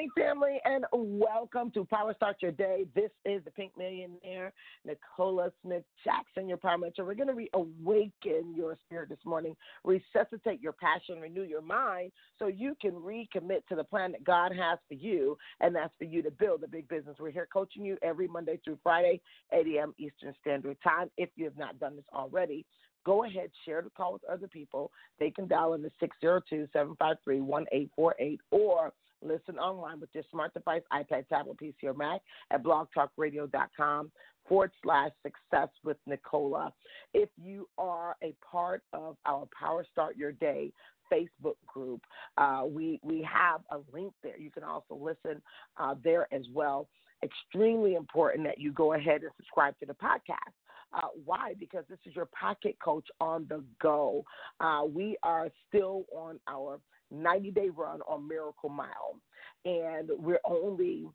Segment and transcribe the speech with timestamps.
[0.00, 2.86] Morning, family, and welcome to Power Start Your Day.
[2.94, 4.50] This is the Pink Millionaire,
[4.86, 7.04] Nicola Smith Jackson, your Power Mentor.
[7.04, 12.46] We're going to reawaken your spirit this morning, resuscitate your passion, renew your mind so
[12.46, 16.22] you can recommit to the plan that God has for you, and that's for you
[16.22, 17.16] to build a big business.
[17.20, 19.20] We're here coaching you every Monday through Friday,
[19.52, 19.94] 8 a.m.
[19.98, 21.10] Eastern Standard Time.
[21.18, 22.64] If you have not done this already,
[23.04, 24.92] go ahead, share the call with other people.
[25.18, 30.82] They can dial in the 602 753 1848 or listen online with your smart device,
[30.92, 34.10] iPad, tablet, PC, or Mac at blogtalkradio.com
[34.48, 36.72] forward slash success with Nicola.
[37.14, 40.72] If you are a part of our Power Start Your Day
[41.12, 42.02] Facebook group,
[42.38, 44.38] uh, we, we have a link there.
[44.38, 45.42] You can also listen
[45.78, 46.88] uh, there as well.
[47.22, 50.54] Extremely important that you go ahead and subscribe to the podcast.
[50.92, 51.54] Uh, why?
[51.58, 54.24] Because this is your pocket coach on the go.
[54.58, 56.80] Uh, we are still on our
[57.10, 59.20] 90 day run on Miracle Mile,
[59.64, 61.06] and we're only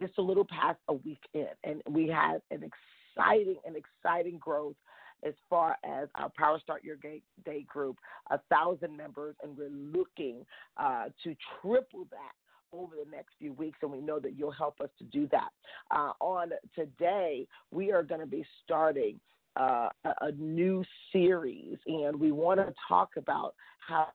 [0.00, 4.76] just a little past a week in, and we had an exciting and exciting growth
[5.24, 7.96] as far as our Power Start Your Day group,
[8.30, 10.44] a thousand members, and we're looking
[10.76, 12.32] uh, to triple that
[12.72, 15.48] over the next few weeks, and we know that you'll help us to do that.
[15.90, 19.18] Uh, on today, we are going to be starting
[19.58, 24.08] uh, a, a new series, and we want to talk about how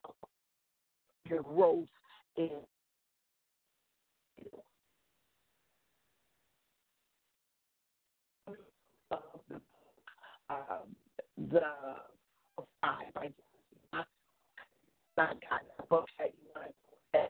[1.28, 1.88] your growth.
[10.50, 10.96] Um,
[11.50, 11.60] the
[12.82, 13.34] five, right?
[13.92, 14.06] Not,
[15.16, 15.36] not
[15.88, 16.74] book that you want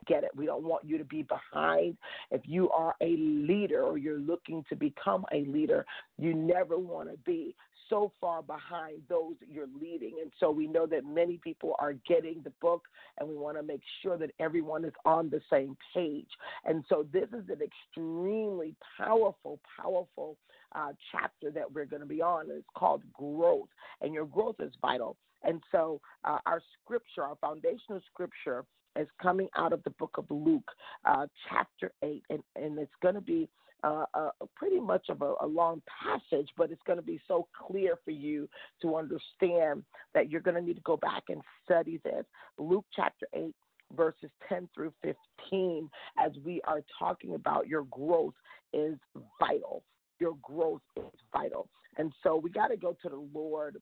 [0.05, 0.31] get it.
[0.35, 1.97] We don't want you to be behind.
[2.31, 5.85] If you are a leader or you're looking to become a leader,
[6.17, 7.55] you never want to be
[7.89, 10.13] so far behind those that you're leading.
[10.21, 12.83] And so we know that many people are getting the book,
[13.19, 16.29] and we want to make sure that everyone is on the same page.
[16.65, 20.37] And so this is an extremely powerful, powerful
[20.73, 22.45] uh, chapter that we're going to be on.
[22.49, 23.69] It's called Growth,
[24.01, 25.17] and your growth is vital.
[25.43, 28.63] And so, uh, our scripture, our foundational scripture,
[28.97, 30.69] is coming out of the book of Luke,
[31.05, 33.49] uh, chapter 8, and, and it's going to be
[33.83, 37.47] uh, a, pretty much of a, a, long passage, but it's going to be so
[37.67, 38.47] clear for you
[38.81, 39.83] to understand
[40.13, 42.23] that you're going to need to go back and study this.
[42.57, 43.53] Luke chapter 8,
[43.95, 45.89] verses 10 through 15,
[46.23, 48.33] as we are talking about your growth
[48.73, 48.97] is
[49.39, 49.83] vital.
[50.19, 51.67] Your growth is vital.
[51.97, 53.77] And so we got to go to the Lord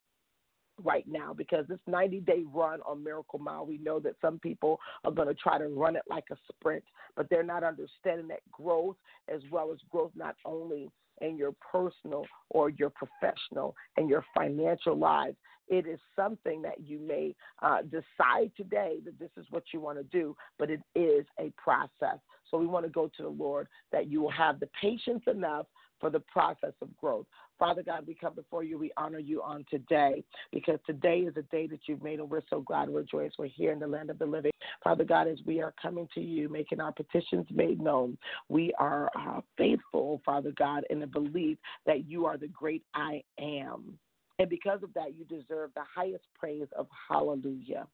[0.84, 4.80] right now because this 90 day run on Miracle Mile, we know that some people
[5.04, 6.84] are going to try to run it like a sprint,
[7.16, 8.98] but they're not understanding that growth
[9.34, 10.90] as well as growth not only
[11.22, 15.38] in your personal or your professional and your financial lives.
[15.68, 20.00] It is something that you may uh, decide today that this is what you want
[20.00, 22.20] to do, but it is a process.
[22.50, 25.68] So we want to go to the Lord that you will have the patience enough
[26.02, 27.28] for the process of growth.
[27.58, 28.78] Father God, we come before you.
[28.78, 32.42] We honor you on today because today is a day that you've made, and we're
[32.50, 33.34] so glad we're joyous.
[33.38, 34.52] We're here in the land of the living.
[34.84, 38.18] Father God, as we are coming to you, making our petitions made known,
[38.50, 43.22] we are uh, faithful, Father God, in the belief that you are the great I
[43.40, 43.98] am.
[44.40, 47.86] And because of that, you deserve the highest praise of hallelujah.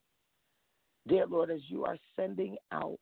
[1.06, 2.98] Dear Lord, as you are sending out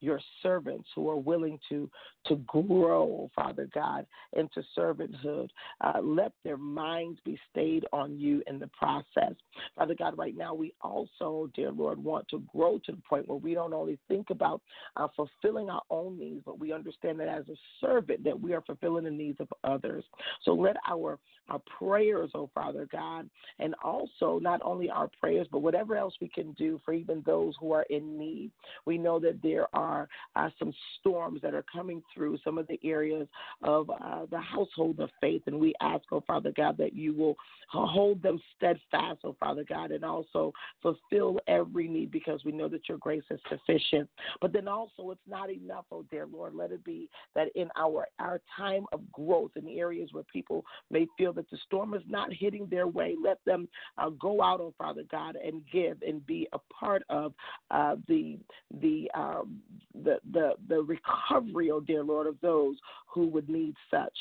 [0.00, 1.90] your servants who are willing to
[2.26, 5.48] to grow, Father God, into servanthood.
[5.80, 9.34] Uh, let their minds be stayed on you in the process.
[9.76, 13.38] Father God, right now we also, dear Lord, want to grow to the point where
[13.38, 14.60] we don't only think about
[14.96, 18.62] uh, fulfilling our own needs, but we understand that as a servant that we are
[18.62, 20.04] fulfilling the needs of others.
[20.42, 21.18] So let our
[21.48, 23.28] our prayers, oh Father God,
[23.58, 27.54] and also not only our prayers, but whatever else we can do for even those
[27.60, 28.50] who are in need.
[28.84, 32.80] We know that there are uh, some storms that are coming through some of the
[32.84, 33.28] areas
[33.62, 37.36] of uh, the household of faith, and we ask, oh Father God, that you will
[37.70, 40.52] hold them steadfast, oh Father God, and also
[40.82, 44.08] fulfill every need because we know that your grace is sufficient.
[44.40, 46.54] But then also, it's not enough, oh dear Lord.
[46.54, 51.06] Let it be that in our our time of growth in areas where people may
[51.16, 53.14] feel that the storm is not hitting their way.
[53.22, 53.68] Let them
[53.98, 57.32] uh, go out, oh Father God, and give and be a part of
[57.70, 58.38] uh, the
[58.80, 59.60] the, um,
[59.94, 64.12] the the the recovery, oh dear Lord, of those who would need such.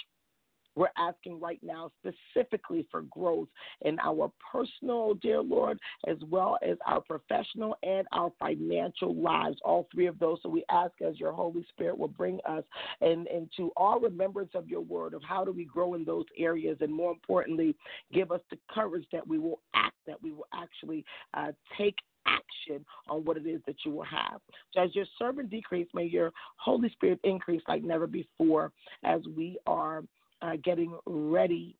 [0.75, 3.47] We're asking right now specifically for growth
[3.81, 9.87] in our personal, dear Lord, as well as our professional and our financial lives, all
[9.93, 10.39] three of those.
[10.43, 12.63] So we ask as your Holy Spirit will bring us
[13.01, 16.77] and into all remembrance of your word of how do we grow in those areas,
[16.81, 17.75] and more importantly,
[18.13, 21.95] give us the courage that we will act, that we will actually uh, take
[22.27, 24.41] action on what it is that you will have.
[24.73, 28.71] So as your servant decrease, may your Holy Spirit increase like never before
[29.03, 30.03] as we are
[30.41, 31.77] uh, getting ready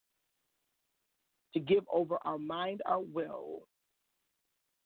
[1.54, 3.68] to give over our mind, our will,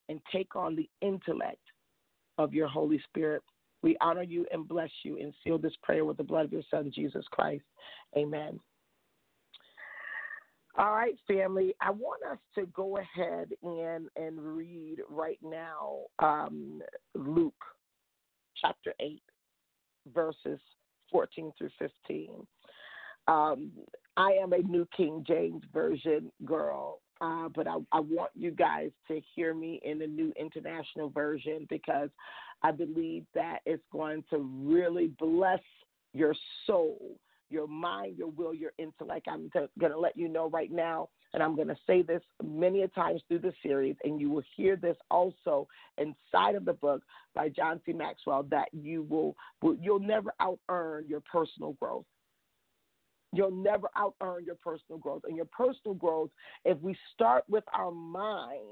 [0.08, 1.62] and take on the intellect
[2.38, 3.42] of your Holy Spirit.
[3.82, 6.64] We honor you and bless you and seal this prayer with the blood of your
[6.70, 7.64] Son, Jesus Christ.
[8.18, 8.60] Amen.
[10.78, 11.74] All right, family.
[11.82, 16.82] I want us to go ahead and and read right now um,
[17.16, 17.54] Luke
[18.62, 19.24] chapter eight,
[20.14, 20.60] verses
[21.12, 22.48] fourteen through fifteen.
[23.30, 23.72] Um,
[24.18, 28.90] I am a New King James Version girl, uh, but I, I want you guys
[29.08, 32.10] to hear me in the New International Version because
[32.64, 35.62] I believe that it's going to really bless
[36.14, 36.34] your
[36.66, 37.20] soul,
[37.52, 39.28] your mind, your will, your intellect.
[39.30, 42.82] I'm going to let you know right now, and I'm going to say this many
[42.82, 45.68] a times through the series, and you will hear this also
[46.00, 47.04] inside of the book
[47.36, 47.94] by John C.
[47.94, 49.36] Maxwell that you will
[49.80, 52.06] you'll never out earn your personal growth.
[53.32, 55.24] You'll never out earn your personal growth.
[55.26, 56.32] And your personal growth,
[56.66, 58.64] if we start with our mind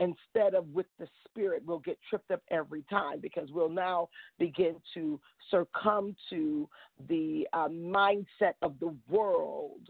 [0.00, 4.76] instead of with the spirit, we'll get tripped up every time because we'll now begin
[4.94, 6.68] to succumb to
[7.08, 9.80] the uh, mindset of the world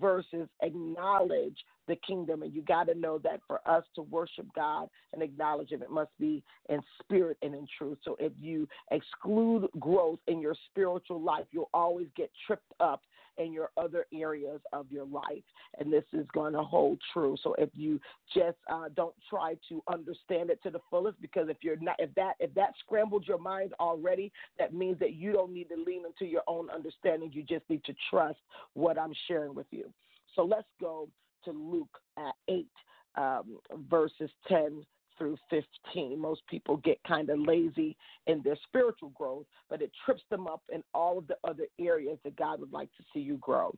[0.00, 1.56] versus acknowledge
[1.86, 2.42] the kingdom.
[2.42, 5.90] And you got to know that for us to worship God and acknowledge Him, it
[5.90, 7.98] must be in spirit and in truth.
[8.04, 13.00] So if you exclude growth in your spiritual life, you'll always get tripped up
[13.38, 15.44] in your other areas of your life.
[15.78, 17.36] And this is going to hold true.
[17.42, 18.00] So if you
[18.34, 22.14] just uh, don't try to understand it to the fullest, because if you're not, if
[22.14, 26.02] that if that scrambled your mind already, that means that you don't need to lean
[26.04, 27.30] into your own understanding.
[27.32, 28.38] You just need to trust
[28.74, 29.92] what I'm sharing with you.
[30.34, 31.08] So let's go
[31.44, 32.68] to Luke at eight
[33.16, 33.58] um,
[33.88, 34.84] verses ten
[35.18, 36.18] through 15.
[36.18, 40.62] Most people get kind of lazy in their spiritual growth, but it trips them up
[40.72, 43.74] in all of the other areas that God would like to see you grow.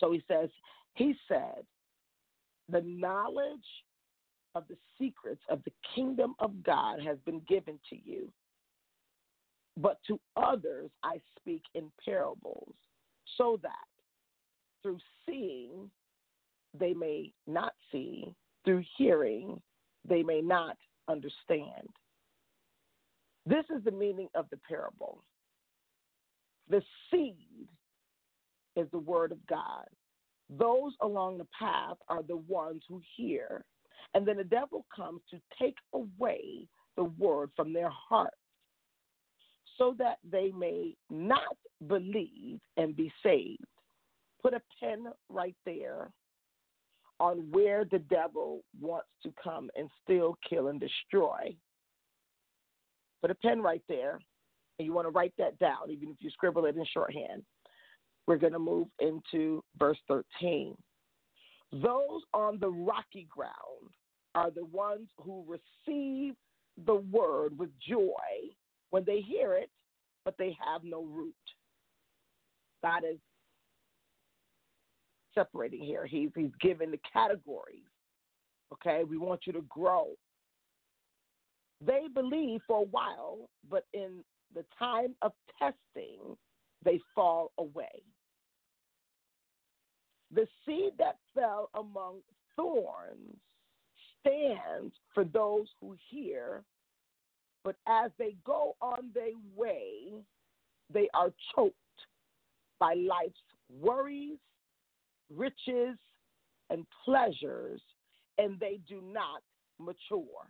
[0.00, 0.48] So he says,
[0.94, 1.64] He said,
[2.68, 3.58] the knowledge
[4.54, 8.30] of the secrets of the kingdom of God has been given to you.
[9.76, 12.74] But to others I speak in parables,
[13.36, 13.72] so that
[14.82, 15.90] through seeing
[16.78, 18.32] they may not see,
[18.64, 19.60] through hearing
[20.08, 20.76] they may not
[21.08, 21.88] understand.
[23.46, 25.22] This is the meaning of the parable.
[26.68, 27.68] The seed
[28.76, 29.86] is the word of God.
[30.50, 33.64] Those along the path are the ones who hear,
[34.14, 36.66] and then the devil comes to take away
[36.96, 38.34] the word from their heart
[39.78, 41.56] so that they may not
[41.86, 43.64] believe and be saved.
[44.40, 46.10] Put a pen right there
[47.20, 51.54] on where the devil wants to come and still kill, and destroy.
[53.22, 54.18] Put a pen right there,
[54.78, 57.42] and you want to write that down, even if you scribble it in shorthand.
[58.26, 60.74] We're going to move into verse 13.
[61.72, 63.52] Those on the rocky ground
[64.34, 66.34] are the ones who receive
[66.86, 68.10] the word with joy
[68.90, 69.70] when they hear it,
[70.24, 71.34] but they have no root.
[72.82, 73.18] God is
[75.34, 76.06] separating here.
[76.06, 77.84] He's he's given the categories.
[78.72, 80.08] Okay, we want you to grow.
[81.84, 84.24] They believe for a while, but in
[84.54, 86.36] the time of testing,
[86.84, 88.02] they fall away.
[90.32, 92.20] The seed that fell among
[92.56, 93.36] thorns
[94.20, 96.62] stands for those who hear,
[97.62, 100.12] but as they go on their way,
[100.92, 101.76] they are choked
[102.78, 103.34] by life's
[103.80, 104.38] worries
[105.30, 105.98] riches
[106.70, 107.80] and pleasures,
[108.38, 109.42] and they do not
[109.78, 110.48] mature.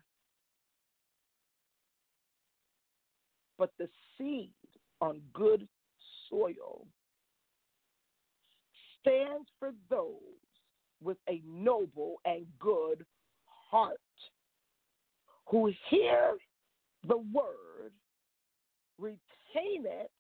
[3.59, 4.51] But the seed
[5.01, 5.67] on good
[6.29, 6.87] soil
[9.01, 10.19] stands for those
[11.03, 13.05] with a noble and good
[13.71, 13.99] heart
[15.47, 16.37] who hear
[17.07, 17.93] the word,
[18.99, 20.11] retain it,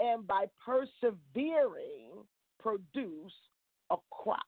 [0.00, 2.10] and by persevering
[2.66, 3.32] produce
[3.92, 4.40] a crop.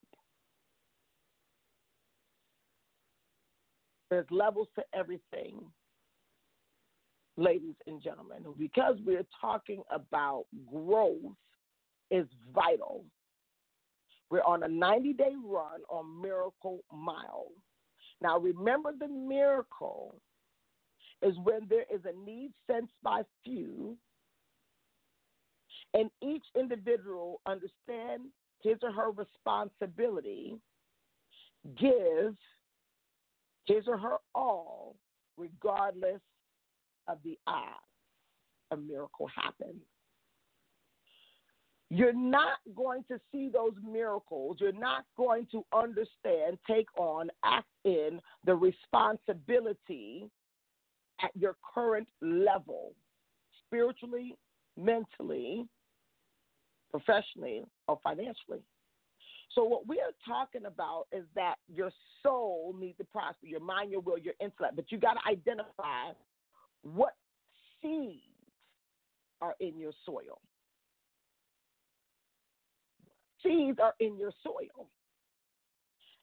[4.10, 5.60] There's levels to everything,
[7.36, 8.38] ladies and gentlemen.
[8.58, 11.36] Because we're talking about growth
[12.10, 13.04] is vital.
[14.30, 17.52] We're on a 90 day run on Miracle Mile.
[18.20, 20.16] Now, remember the miracle
[21.22, 23.96] is when there is a need sensed by few,
[25.94, 28.22] and each individual understand
[28.62, 30.56] his or her responsibility,
[31.78, 32.34] give
[33.66, 34.96] his or her all,
[35.36, 36.20] regardless
[37.06, 37.84] of the odds.
[38.70, 39.82] A miracle happens.
[41.90, 44.58] You're not going to see those miracles.
[44.60, 50.28] You're not going to understand, take on, act in the responsibility
[51.22, 52.92] at your current level,
[53.64, 54.36] spiritually,
[54.76, 55.66] mentally,
[56.90, 58.60] professionally, or financially.
[59.54, 61.90] So, what we are talking about is that your
[62.22, 66.12] soul needs to prosper, your mind, your will, your intellect, but you got to identify
[66.82, 67.14] what
[67.82, 68.22] seeds
[69.40, 70.40] are in your soil.
[73.42, 74.88] Seeds are in your soil.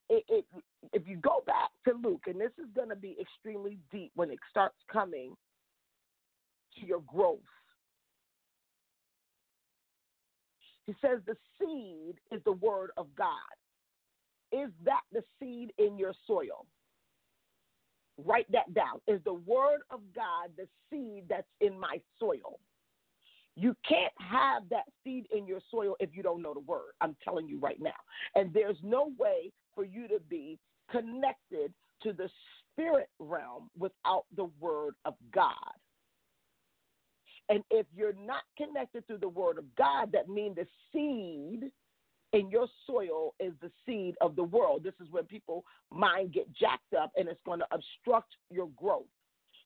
[0.08, 0.44] It, it,
[0.92, 4.30] if you go back to Luke, and this is going to be extremely deep when
[4.30, 5.34] it starts coming
[6.78, 7.40] to your growth.
[10.86, 13.28] He says the seed is the word of God.
[14.52, 16.66] Is that the seed in your soil?
[18.24, 19.00] Write that down.
[19.06, 22.60] Is the word of God the seed that's in my soil?
[23.56, 26.92] You can't have that seed in your soil if you don't know the word.
[27.00, 27.90] I'm telling you right now.
[28.34, 30.58] And there's no way for you to be
[30.90, 32.28] connected to the
[32.72, 35.52] spirit realm without the word of God.
[37.48, 41.70] And if you're not connected to the word of God, that means the seed
[42.32, 44.82] in your soil is the seed of the world.
[44.82, 49.06] This is when people mind get jacked up and it's going to obstruct your growth.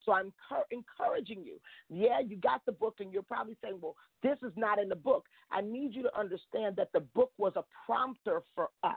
[0.04, 0.32] So I'm
[0.70, 1.60] encouraging you.
[1.88, 4.96] Yeah, you got the book, and you're probably saying, well, this is not in the
[4.96, 5.26] book.
[5.50, 8.94] I need you to understand that the book was a prompter for us.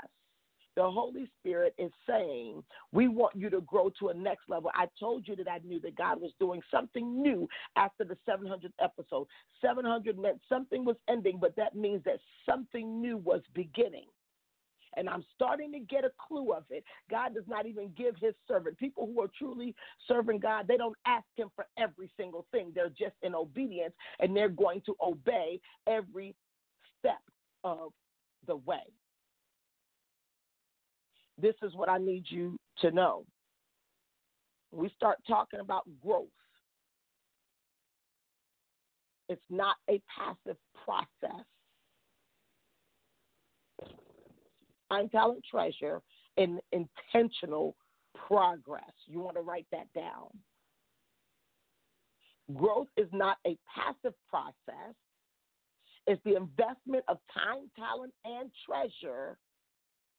[0.75, 4.71] The Holy Spirit is saying, We want you to grow to a next level.
[4.73, 8.71] I told you that I knew that God was doing something new after the 700th
[8.81, 9.27] episode.
[9.61, 14.05] 700 meant something was ending, but that means that something new was beginning
[14.97, 16.83] and I'm starting to get a clue of it.
[17.09, 18.77] God does not even give his servant.
[18.77, 19.75] People who are truly
[20.07, 22.71] serving God, they don't ask him for every single thing.
[22.73, 26.35] They're just in obedience and they're going to obey every
[26.99, 27.21] step
[27.63, 27.91] of
[28.47, 28.83] the way.
[31.41, 33.25] This is what I need you to know.
[34.71, 36.27] We start talking about growth.
[39.29, 41.45] It's not a passive process.
[44.93, 46.01] time, talent, treasure,
[46.37, 47.75] and intentional
[48.27, 48.91] progress.
[49.07, 50.27] You want to write that down.
[52.53, 54.95] Growth is not a passive process,
[56.05, 59.37] it's the investment of time, talent, and treasure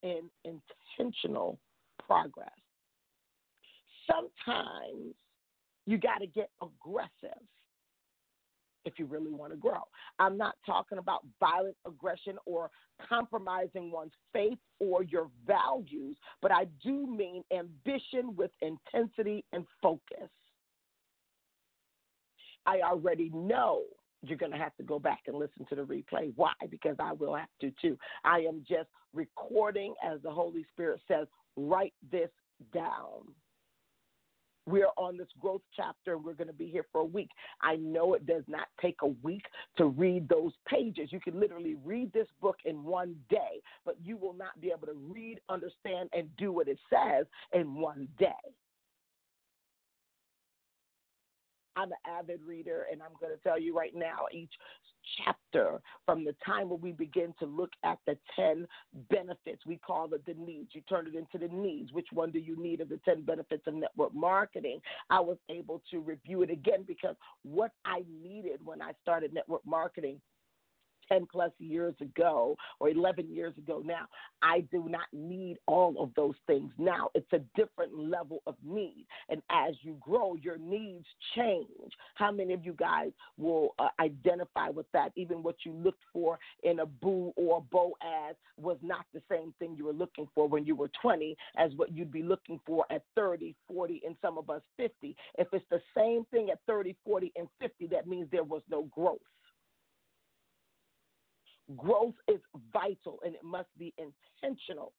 [0.05, 1.59] in intentional
[2.07, 2.51] progress.
[4.07, 5.15] Sometimes
[5.87, 7.41] you got to get aggressive
[8.85, 9.81] if you really want to grow.
[10.19, 12.71] I'm not talking about violent aggression or
[13.09, 20.29] compromising one's faith or your values, but I do mean ambition with intensity and focus.
[22.67, 23.85] I already know
[24.29, 26.33] you're going to have to go back and listen to the replay.
[26.37, 26.53] Why?
[26.71, 27.99] Because I will have to too.
[28.25, 31.27] I am just recording as the Holy Spirit says,
[31.57, 32.31] write this
[32.73, 33.29] down.
[34.67, 37.29] We're on this growth chapter and we're going to be here for a week.
[37.61, 39.45] I know it does not take a week
[39.77, 41.13] to read those pages.
[41.13, 44.87] You can literally read this book in one day, but you will not be able
[44.87, 48.33] to read, understand, and do what it says in one day.
[51.77, 54.53] I'm an avid reader, and I'm going to tell you right now each
[55.25, 58.67] chapter from the time when we begin to look at the 10
[59.11, 59.67] benefits.
[59.67, 60.71] We call it the needs.
[60.73, 61.93] You turn it into the needs.
[61.93, 64.81] Which one do you need of the 10 benefits of network marketing?
[65.11, 69.67] I was able to review it again because what I needed when I started network
[69.67, 70.21] marketing
[71.09, 74.07] 10 plus years ago or 11 years ago now.
[74.43, 77.11] I do not need all of those things now.
[77.15, 79.07] It's a different level of need.
[79.29, 81.93] And as you grow, your needs change.
[82.15, 85.13] How many of you guys will uh, identify with that?
[85.17, 89.55] Even what you looked for in a boo or a Boaz was not the same
[89.59, 92.85] thing you were looking for when you were 20 as what you'd be looking for
[92.91, 95.17] at 30, 40, and some of us 50.
[95.39, 98.83] If it's the same thing at 30, 40, and 50, that means there was no
[98.95, 99.19] growth.
[101.77, 102.41] Growth is
[102.73, 104.93] vital and it must be intentional.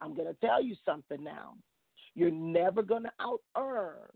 [0.00, 1.54] I'm going to tell you something now.
[2.14, 4.08] You're never going to out earn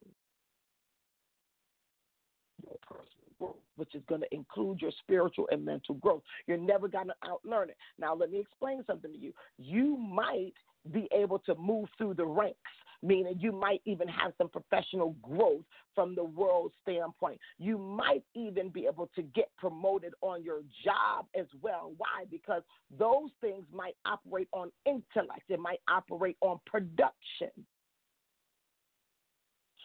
[2.63, 6.23] your personal growth, which is going to include your spiritual and mental growth.
[6.47, 7.77] You're never going to out learn it.
[7.99, 9.33] Now, let me explain something to you.
[9.59, 10.55] You might
[10.93, 12.59] be able to move through the ranks
[13.05, 15.63] meaning you might even have some professional growth
[15.95, 17.39] from the world standpoint.
[17.59, 21.93] You might even be able to get promoted on your job as well.
[21.99, 22.25] Why?
[22.31, 22.63] Because
[22.99, 27.51] those things might operate on intellect, it might operate on production.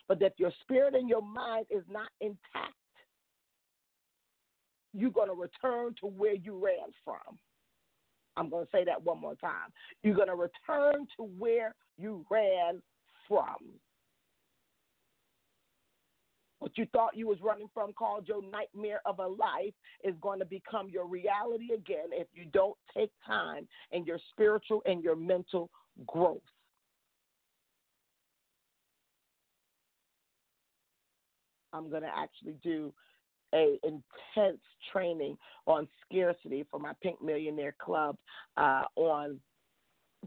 [0.07, 2.73] But if your spirit and your mind is not intact,
[4.93, 7.37] you're going to return to where you ran from.
[8.37, 9.71] I'm going to say that one more time.
[10.01, 12.81] You're going to return to where you ran
[13.29, 13.79] from.
[16.59, 20.39] What you thought you was running from, called your nightmare of a life, is going
[20.39, 25.15] to become your reality again if you don't take time in your spiritual and your
[25.15, 25.69] mental
[26.05, 26.41] growth.
[31.71, 32.93] I'm going to actually do
[33.53, 38.17] a intense training on scarcity for my Pink Millionaire Club
[38.57, 39.39] uh, on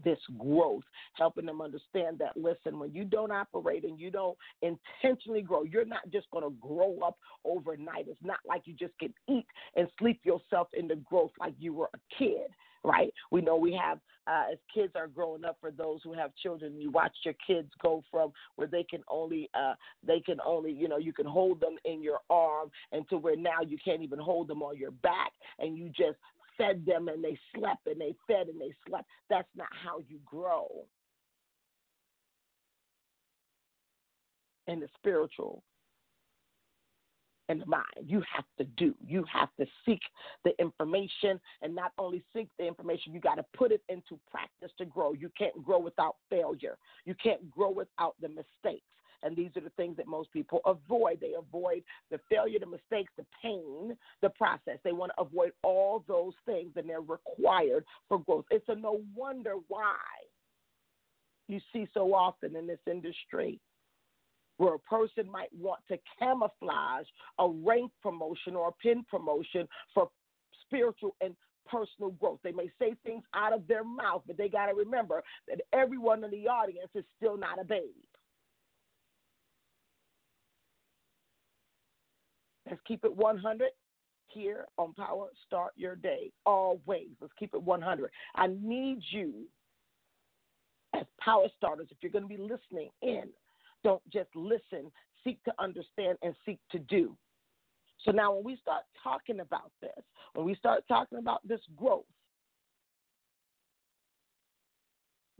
[0.03, 0.83] this growth,
[1.13, 5.85] helping them understand that listen, when you don't operate and you don't intentionally grow, you're
[5.85, 8.07] not just going to grow up overnight.
[8.07, 9.45] It's not like you just can eat
[9.75, 12.47] and sleep yourself into growth like you were a kid.
[12.85, 15.55] Right, we know we have uh, as kids are growing up.
[15.61, 19.49] For those who have children, you watch your kids go from where they can only,
[19.53, 23.17] uh, they can only, you know, you can hold them in your arm, and to
[23.17, 26.17] where now you can't even hold them on your back, and you just
[26.57, 29.07] fed them and they slept and they fed and they slept.
[29.29, 30.67] That's not how you grow.
[34.67, 35.61] In the spiritual
[37.49, 37.85] and the mind.
[38.05, 38.95] You have to do.
[39.05, 39.99] You have to seek
[40.43, 44.71] the information and not only seek the information, you got to put it into practice
[44.77, 45.13] to grow.
[45.13, 46.77] You can't grow without failure.
[47.05, 48.85] You can't grow without the mistakes.
[49.23, 51.19] And these are the things that most people avoid.
[51.21, 54.79] They avoid the failure, the mistakes, the pain, the process.
[54.83, 58.45] They want to avoid all those things, and they're required for growth.
[58.51, 59.95] It's a no wonder why
[61.47, 63.59] you see so often in this industry
[64.57, 67.05] where a person might want to camouflage
[67.39, 70.09] a rank promotion or a pin promotion for
[70.65, 72.39] spiritual and personal growth.
[72.43, 76.23] They may say things out of their mouth, but they got to remember that everyone
[76.23, 77.81] in the audience is still not a babe.
[82.69, 83.69] Let's keep it 100
[84.27, 86.31] here on Power Start Your Day.
[86.45, 87.09] Always.
[87.21, 88.09] Let's keep it 100.
[88.35, 89.45] I need you
[90.95, 93.23] as power starters, if you're going to be listening in,
[93.83, 94.91] don't just listen,
[95.23, 97.17] seek to understand and seek to do.
[98.05, 99.91] So now, when we start talking about this,
[100.33, 102.05] when we start talking about this growth,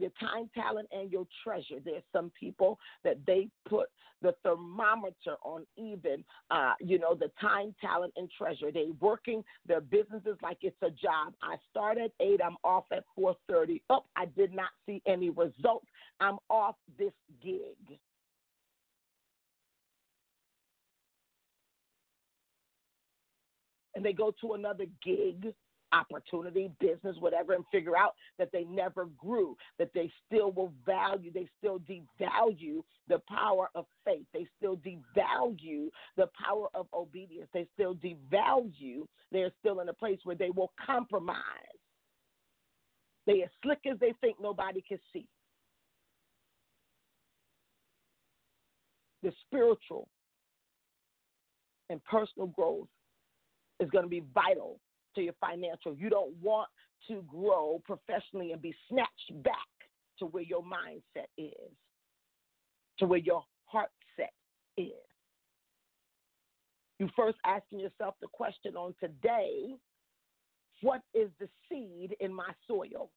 [0.04, 1.80] your time, talent, and your treasure.
[1.84, 3.88] There's some people that they put
[4.22, 8.72] the thermometer on even, uh, you know, the time, talent, and treasure.
[8.72, 11.34] They working their businesses like it's a job.
[11.42, 12.42] I start at eight.
[12.46, 13.82] I'm off at four thirty.
[13.90, 14.06] Up.
[14.16, 15.88] I did not see any results.
[16.20, 17.14] I'm off this
[17.44, 17.98] gig.
[23.96, 25.54] And they go to another gig
[25.94, 31.32] opportunity, business, whatever, and figure out that they never grew, that they still will value,
[31.32, 37.68] they still devalue the power of faith, they still devalue the power of obedience, they
[37.74, 41.38] still devalue, they're still in a place where they will compromise.
[43.26, 45.28] They as slick as they think nobody can see.
[49.22, 50.10] The spiritual
[51.90, 52.90] and personal growth
[53.80, 54.80] is going to be vital
[55.16, 55.94] to your financial.
[55.96, 56.70] You don't want
[57.08, 59.56] to grow professionally and be snatched back
[60.20, 61.72] to where your mindset is,
[63.00, 64.34] to where your heart set
[64.78, 64.92] is.
[67.00, 69.74] You first asking yourself the question on today
[70.82, 73.10] what is the seed in my soil?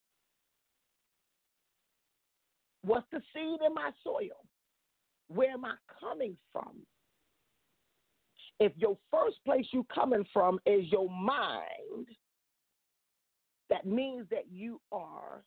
[2.82, 4.46] What's the seed in my soil?
[5.28, 6.76] Where am I coming from?
[8.58, 12.08] If your first place you coming from is your mind,
[13.68, 15.42] that means that you are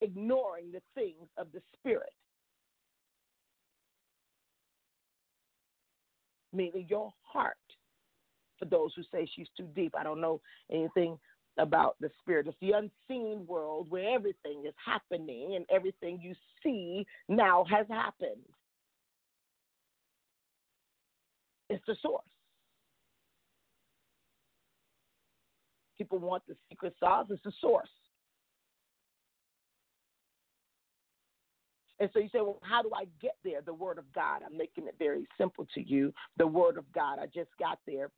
[0.00, 2.12] ignoring the things of the spirit.
[6.52, 7.56] Meaning your heart.
[8.58, 11.18] For those who say she's too deep, I don't know anything
[11.58, 12.46] about the spirit.
[12.46, 18.44] It's the unseen world where everything is happening and everything you see now has happened.
[21.72, 22.22] It's the source.
[25.96, 27.26] People want the secret sauce.
[27.30, 27.88] It's the source.
[31.98, 33.60] And so you say, well, how do I get there?
[33.62, 34.42] The Word of God.
[34.44, 36.12] I'm making it very simple to you.
[36.36, 37.18] The Word of God.
[37.20, 38.10] I just got there.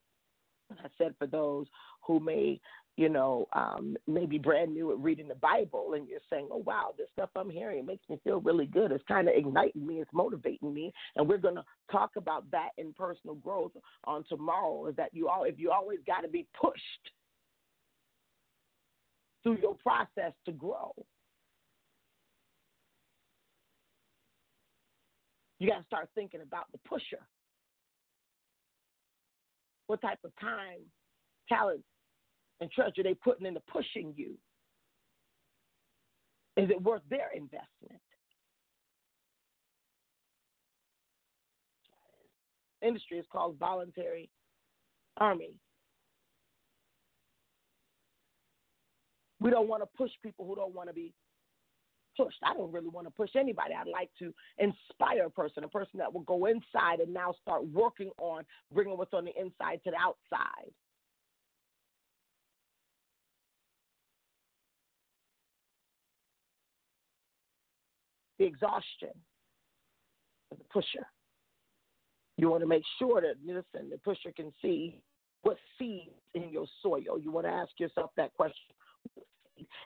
[0.70, 1.66] And I said for those
[2.06, 2.60] who may,
[2.96, 6.94] you know, um, maybe brand new at reading the Bible and you're saying, oh, wow,
[6.96, 8.92] this stuff I'm hearing makes me feel really good.
[8.92, 10.00] It's kind of igniting me.
[10.00, 10.92] It's motivating me.
[11.16, 13.72] And we're going to talk about that in personal growth
[14.04, 17.10] on tomorrow is that you all, if you always got to be pushed
[19.42, 20.92] through your process to grow
[25.64, 27.24] You got to start thinking about the pusher.
[29.86, 30.80] What type of time,
[31.48, 31.82] talent,
[32.60, 34.34] and treasure they're putting into pushing you?
[36.56, 38.00] Is it worth their investment?
[42.82, 44.30] Industry is called voluntary
[45.16, 45.54] army.
[49.40, 51.12] We don't want to push people who don't want to be
[52.16, 52.38] pushed.
[52.44, 53.74] I don't really want to push anybody.
[53.74, 57.66] I'd like to inspire a person, a person that will go inside and now start
[57.66, 60.70] working on bringing what's on the inside to the outside.
[68.38, 69.10] The exhaustion
[70.50, 71.06] of the pusher.
[72.36, 75.00] You want to make sure that, listen, the pusher can see
[75.42, 77.18] what seeds in your soil.
[77.20, 78.74] You want to ask yourself that question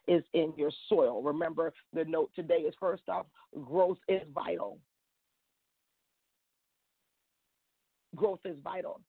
[0.06, 1.22] is in your soil.
[1.22, 3.26] Remember, the note today is first off,
[3.64, 4.78] growth is vital.
[8.16, 9.00] Growth is vital.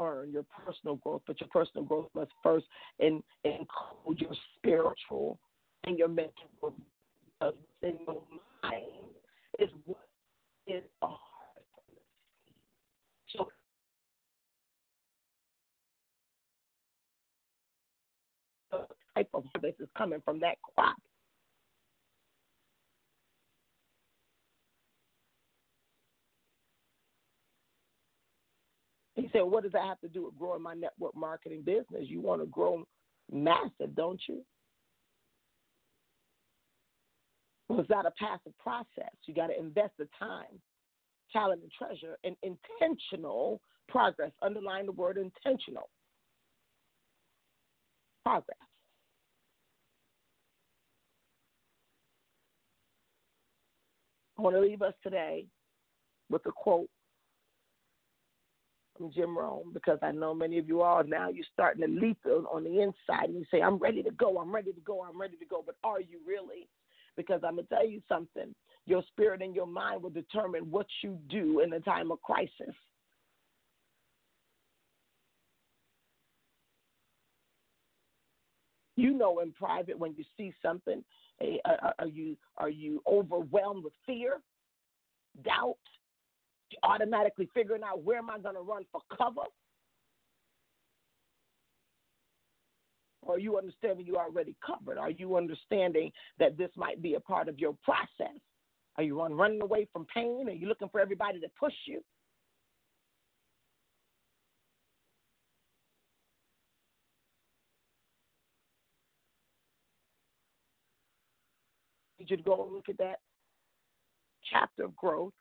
[0.00, 2.66] earn your personal growth, but your personal growth must first
[2.98, 5.38] in, include your spiritual
[5.84, 6.48] and your mental
[7.82, 8.22] in your
[8.62, 8.84] mind
[9.58, 9.98] is what
[10.66, 11.18] is hard.
[13.32, 13.48] So
[19.14, 20.96] type of harvest is coming from that crop.
[29.14, 32.04] He said, What does that have to do with growing my network marketing business?
[32.04, 32.84] You want to grow
[33.30, 34.44] massive, don't you?
[37.68, 39.12] Well, it's not a passive process.
[39.26, 40.60] You got to invest the time,
[41.32, 44.30] talent, and treasure in intentional progress.
[44.42, 45.90] Underline the word intentional
[48.24, 48.56] progress.
[54.38, 55.46] I want to leave us today
[56.30, 56.88] with a quote
[58.96, 62.18] from Jim Rohn because I know many of you all now you're starting to leap
[62.26, 65.20] on the inside and you say, I'm ready to go, I'm ready to go, I'm
[65.20, 65.62] ready to go.
[65.64, 66.68] But are you really?
[67.18, 68.54] Because I'm going to tell you something
[68.86, 72.74] your spirit and your mind will determine what you do in a time of crisis.
[78.96, 81.04] You know in private when you see something
[81.40, 84.40] are you are you overwhelmed with fear,
[85.44, 85.76] doubt,
[86.82, 89.42] automatically figuring out where am I going to run for cover?
[93.34, 94.98] Are you understanding you already covered?
[94.98, 98.38] Are you understanding that this might be a part of your process?
[98.96, 100.48] Are you running away from pain?
[100.48, 102.00] Are you looking for everybody to push you?
[112.28, 113.20] need you to go look at that
[114.50, 115.32] chapter of growth.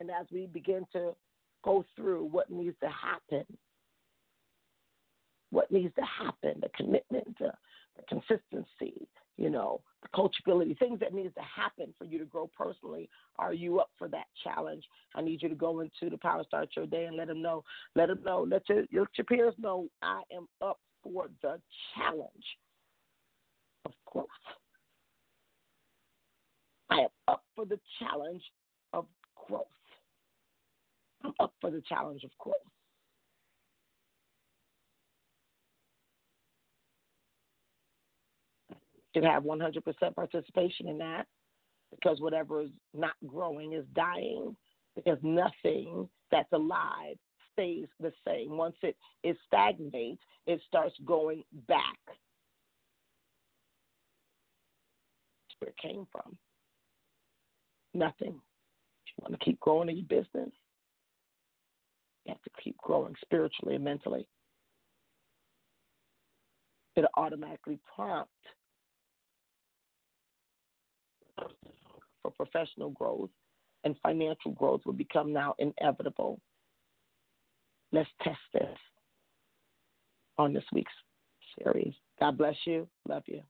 [0.00, 1.12] And as we begin to
[1.64, 3.44] go through what needs to happen,
[5.56, 7.50] what needs to happen, the commitment, the,
[7.96, 12.50] the consistency, you know, the coachability, things that needs to happen for you to grow
[12.54, 13.08] personally.
[13.38, 14.84] Are you up for that challenge?
[15.14, 17.64] I need you to go into the Power Start Your Day and let them know.
[17.94, 18.46] Let them know.
[18.46, 21.58] Let your, let your peers know I am up for the
[21.94, 22.44] challenge
[23.86, 24.26] of growth.
[26.90, 28.42] I am up for the challenge
[28.92, 29.06] of
[29.48, 29.64] growth.
[31.24, 32.56] I'm up for the challenge of growth.
[39.16, 41.26] Should have 100% participation in that
[41.90, 44.54] because whatever is not growing is dying
[44.94, 47.16] because nothing that's alive
[47.52, 48.58] stays the same.
[48.58, 51.96] Once it, it stagnates, it starts going back
[55.56, 56.36] That's where it came from.
[57.94, 58.34] Nothing.
[58.34, 60.52] You want to keep growing in your business?
[62.24, 64.26] You have to keep growing spiritually and mentally.
[66.96, 68.30] It'll automatically prompt
[72.22, 73.30] for professional growth
[73.84, 76.40] and financial growth will become now inevitable.
[77.92, 78.78] let's test this
[80.38, 80.92] on this week's
[81.62, 81.94] series.
[82.20, 82.88] God bless you.
[83.08, 83.42] Love you.